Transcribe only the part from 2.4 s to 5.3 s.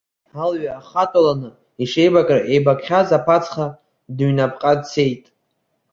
еибакхьаз аԥацха дныҩнапҟа дцеит.